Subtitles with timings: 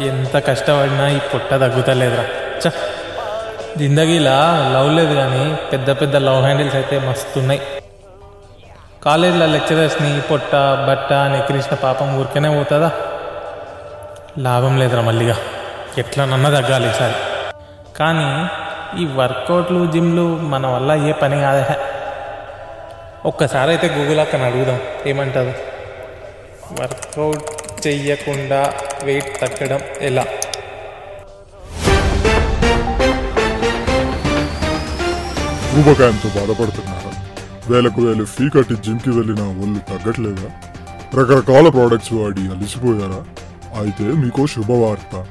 [0.00, 2.24] ఎంత కష్టపడినా ఈ పొట్ట తగ్గుతలేదురా.
[2.66, 2.72] చ
[3.78, 7.60] జిందగీలా లవ్ లేదు కానీ పెద్ద పెద్ద లవ్ హ్యాండిల్స్ అయితే మస్తున్నాయి.
[9.04, 10.54] కాలేజీలో లెక్చరర్స్ని పొట్ట
[10.88, 12.92] బట్ట అని ఎక్కిరించిన పాపం ఊరికనే పోతుందా?
[14.38, 15.36] లాభం లేదురా మళ్ళీగా
[15.98, 17.14] ఎట్లా తగ్గాలి ఈసారి.
[17.98, 18.46] కానీ
[19.02, 21.64] ఈ వర్కౌట్లు జిమ్లు మన వల్ల ఏ పని కాదే.
[23.26, 24.80] ఒక్కసారి అయితే గూగుల్ అక్కని అడుగుదాం.
[25.06, 25.54] ఏమంటారు?
[26.80, 27.42] వర్కౌట్
[27.86, 28.72] చెయ్యకుండా
[29.04, 30.24] వెయిట్ తగ్గడం ఎలా?
[35.78, 37.12] ఊబకాయంతో బాధపడుతున్నారా.
[37.70, 40.50] వేలకు వేలు ఫీ కట్టి జిమ్కి వెళ్ళిన ఒళ్ళు తగ్గట్లేదా?
[41.20, 43.20] రకరకాల ప్రోడక్ట్స్ వాడి అలిసిపోయారా?
[43.80, 45.26] అయితే మీకో శుభవార్త.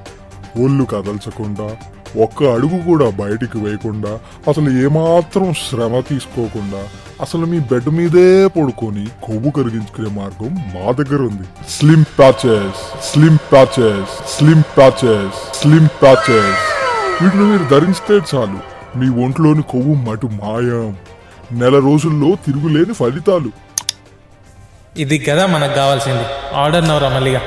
[0.59, 1.77] ఒళ్ళు కదల్చకుండా
[2.23, 6.81] ఒక్క అడుగు కూడా బయటికి వేయకుండా అసలు ఏమాత్రం శ్రమ తీసుకోకుండా
[7.21, 11.45] అసలు మీ బెడ్ మీదే పడుకొని కొవ్వు కరిగించుకునే మార్గం మా దగ్గర ఉంది.
[11.69, 12.79] Slim patches
[13.11, 16.63] slim patches slim patches slim patches
[17.21, 18.59] వీటిని మీరు ధరిస్తే చాలు.
[18.99, 20.97] మీ ఒంట్లోని కొవ్వు మటు మాయం.
[21.51, 23.51] నెల రోజుల్లో తిరుగులేని ఫలితాలు.
[24.97, 26.25] ఇది కదా మనకు కావాల్సింది.
[26.55, 27.41] ఆర్డర్ నవరా మళ్ళీగా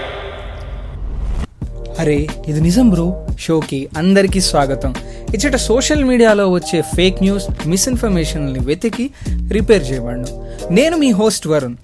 [2.00, 3.26] అరే ఇది నిజం బ్రో.
[3.38, 4.94] షోకి అందరికీ స్వాగతం.
[5.34, 9.10] ఇచ్చట సోషల్ మీడియాలో వచ్చే ఫేక్ న్యూస్ మిస్ఇన్ఫర్మేషన్ని వెతికి
[9.50, 11.74] రిపేర్ చేయబడను నేను మీ హోస్ట్ వరుణ్.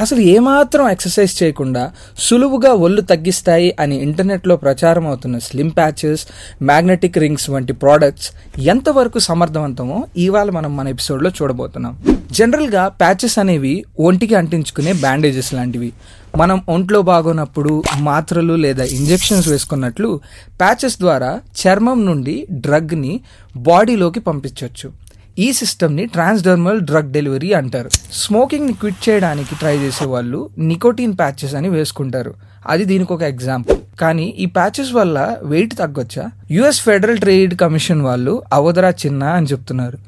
[0.00, 6.26] అసలు ఏమాత్రం ఎక్సర్సైజ్ చేయకుండా సులువుగా ఒళ్ళు తగ్గిస్తాయి అని ఇంటర్నెట్లో ప్రచారం అవుతున్న స్లిమ్ ప్యాచెస్
[6.62, 11.98] మ్యాగ్నెటిక్ రింగ్స్ వంటి ప్రోడక్ట్స్ ఎంతవరకు సమర్థవంతమో ఇవాళ మనం మన ఎపిసోడ్లో చూడబోతున్నాం.
[12.32, 15.92] జనరల్గా ప్యాచెస్ అనేవి ఒంటికి అంటించుకునే బ్యాండేజెస్ లాంటివి.
[16.38, 20.20] మనం ఒంట్లో బాగోనప్పుడు మాత్రలు లేదా ఇంజెక్షన్స్ వేసుకున్నట్లు
[20.60, 23.20] ప్యాచెస్ ద్వారా చర్మం నుండి డ్రగ్ని
[23.56, 25.01] బాడీలోకి పంపించవచ్చు
[25.38, 27.90] ఈ సిస్టమ్ని ట్రాన్స్డర్మల్ డ్రగ్ డెలివరీ అంటారు.
[28.12, 32.34] స్మోకింగ్ని క్విట్ చేయడానికి ట్రై చేసే వాళ్ళు నికోటిన్ ప్యాచెస్ అని వేసుకుంటారు.
[32.66, 33.78] అది దీనికి ఒక ఎగ్జాంపుల్.
[34.00, 36.30] కానీ ఈ ప్యాచెస్ వల్ల వెయిట్ తగ్గొచ్చా?
[36.50, 39.98] యుఎస్ ఫెడరల్ ట్రేడ్ కమిషన్ వాళ్ళు అవదరా చిన్న అని చెప్తున్నారు.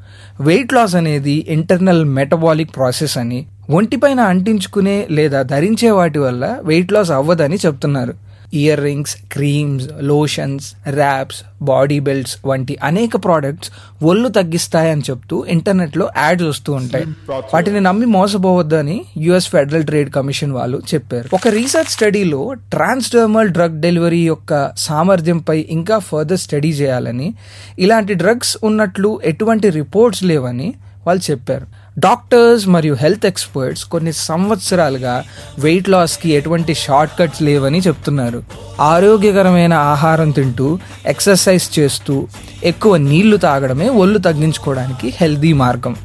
[0.41, 7.11] వెయిట్ లాస్ అనేది ఇంటర్నల్ మెటబాలిక్ ప్రాసెస్ అని ఒంటిపైన అంటించుకునే లేదా ధరించే వాటి వల్ల వెయిట్ లాస్
[7.11, 8.15] అవ్వదని చెప్తున్నారు.
[8.55, 13.71] Ear rings creams lotions wraps body belts వంటి అనేక ప్రోడక్ట్స్
[14.05, 17.07] ఒళ్ళు తగ్గిస్తాయని చెప్తూ ఇంటర్నెట్లో యాడ్స్ వస్తూ ఉంటాయి.
[17.55, 21.29] వాటిని నమ్మి మోసపోవద్దని యుఎస్ ఫెడరల్ ట్రేడ్ కమిషన్ వాళ్ళు చెప్పారు.
[21.35, 27.35] ఒక రీసెర్చ్ స్టడీలో ట్రాన్స్డర్మల్ డ్రగ్ డెలివరీ యొక్క సామర్థ్యంపై ఇంకా ఫర్దర్ స్టడీ చేయాలని
[27.79, 30.75] ఇలాంటి డ్రగ్స్ ఉన్నట్లు ఎటువంటి రిపోర్ట్స్ లేవని
[31.07, 31.67] వాళ్ళు చెప్పారు.
[31.99, 35.25] డాక్టర్స్ మరియు హెల్త్ ఎక్స్పర్ట్స్ కొన్ని సంవత్సరాలుగా
[35.59, 38.43] వెయిట్ లాస్కి ఎటువంటి షార్ట్ కట్స్ లేవని చెప్తున్నారు.
[38.81, 42.29] ఆరోగ్యకరమైన ఆహారం తింటూ ఎక్సర్సైజ్ చేస్తూ
[42.65, 45.97] ఎక్కువ నీళ్ళు తాగడమే ఒళ్ళు తగ్గించుకోవడానికి హెల్దీ మార్గం.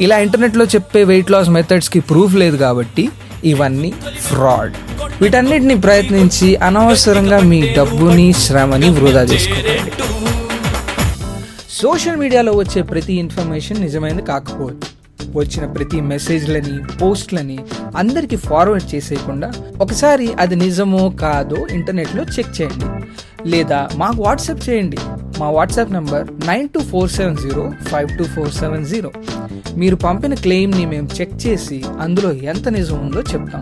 [0.00, 3.08] ఇలా ఇంటర్నెట్లో చెప్పే వెయిట్ లాస్ మెథడ్స్కి ప్రూఫ్ లేదు కాబట్టి
[3.44, 3.92] ఇవన్నీ
[4.28, 4.74] ఫ్రాడ్.
[5.22, 9.76] వీటన్నిటిని ప్రయత్నించి అనవసరంగా మీ డబ్బుని శ్రమని వృధా చేసుకోండి
[11.82, 14.86] సోషల్ మీడియాలో వచ్చే ప్రతి ఇన్ఫర్మేషన్ నిజమైనది కాకపోవచ్చు.
[15.38, 17.58] వచ్చిన ప్రతి మెసేజ్లని పోస్ట్లని
[17.96, 22.88] అందరికీ ఫార్వర్డ్ చేసేయకుండా ఒకసారి అది నిజమో కాదో ఇంటర్నెట్లో చెక్ చేయండి.
[23.48, 24.96] లేదా మాకు వాట్సాప్ చేయండి.
[25.38, 29.10] మా WhatsApp number nine two four seven zero five two four seven zero.
[29.76, 33.60] మీరు పంపిన క్లెయిమ్ని మేము చెక్ చేసి అందులో ఎంత నిజం ఉందో చెప్తాం.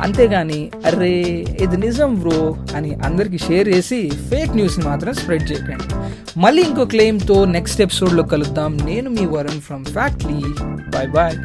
[0.00, 1.12] అంతేగాని అరే
[1.60, 6.05] ఇది నిజం బ్రో అని అందరికీ షేర్ చేసి ఫేక్ న్యూస్ని మాత్రం స్ప్రెడ్ చేయకండి.
[6.38, 8.76] మళ్ళీ ఇంకో క్లెయిమ్తో నెక్స్ట్ ఎపిసోడ్లో కలుద్దాం.
[8.84, 10.40] నేను మీ Varun from Factly
[10.90, 11.36] bye bye